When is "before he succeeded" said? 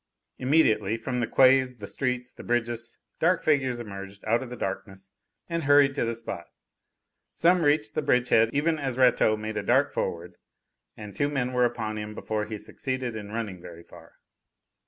12.15-13.15